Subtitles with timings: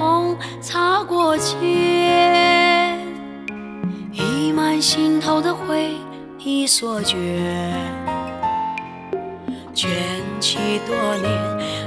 [0.00, 2.98] 风擦过肩，
[4.10, 5.90] 溢满心头的回
[6.38, 6.66] 忆。
[6.66, 7.18] 所卷
[9.74, 9.90] 卷
[10.40, 11.28] 起多年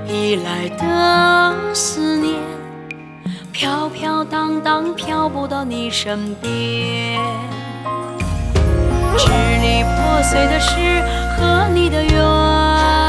[0.08, 2.36] 以来的思念，
[3.52, 7.20] 飘飘荡荡飘不到你身边。
[9.18, 11.02] 支离破碎的是
[11.36, 13.03] 和你的缘。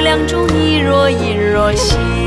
[0.00, 2.19] 两种你若隐若现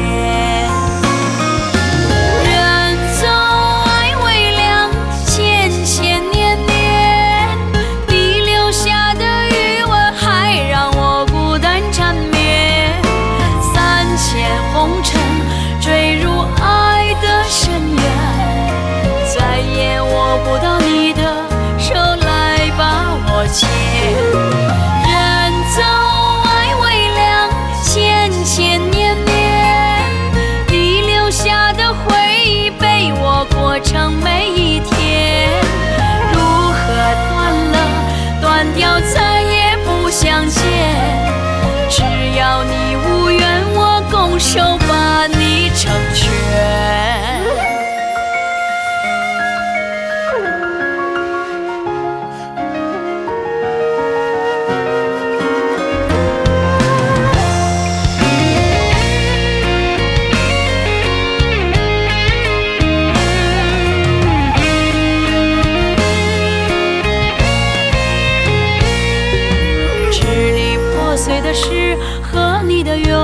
[72.83, 73.17] 的远，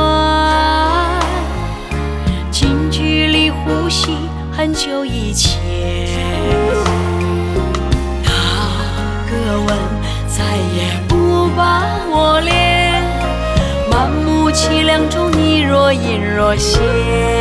[2.49, 4.15] 近距离呼吸
[4.51, 5.59] 很久以前，
[8.23, 8.31] 那
[9.29, 9.77] 个吻
[10.27, 10.43] 再
[10.75, 13.03] 也不把我恋，
[13.91, 17.38] 满目凄凉中你若隐若现。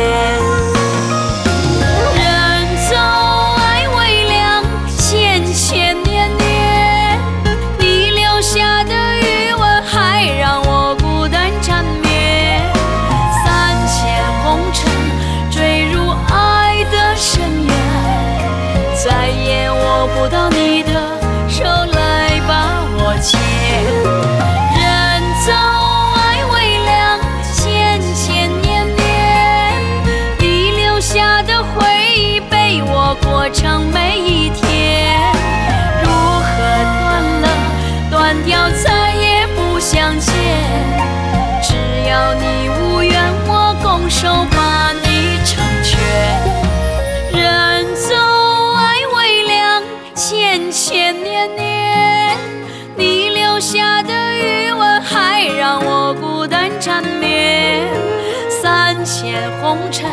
[59.61, 60.09] 红尘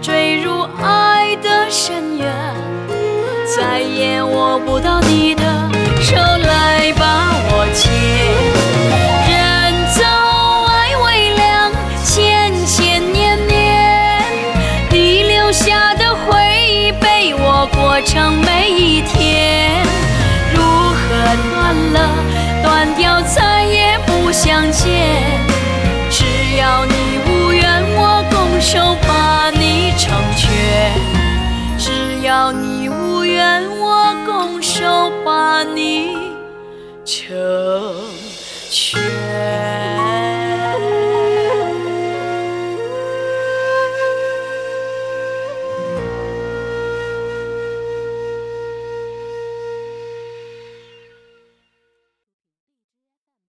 [0.00, 2.32] 坠入爱的深渊，
[3.56, 5.42] 再也握不到你的
[6.00, 6.31] 手。
[37.24, 37.32] 成
[38.68, 39.11] 全